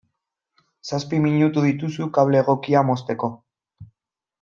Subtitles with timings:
[0.91, 3.35] Zazpi minutu dituzu kable egokia mozteko.